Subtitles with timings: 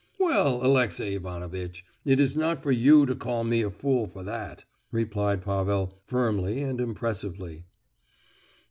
[0.17, 4.65] "Well, Alexey Ivanovitch, it is not for you to call me a fool for that,"
[4.91, 7.65] replied Pavel, firmly and impressively.